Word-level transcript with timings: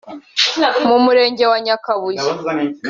mu 0.87 0.97
murenge 1.05 1.43
wa 1.51 1.57
Nyakabuye 1.65 2.23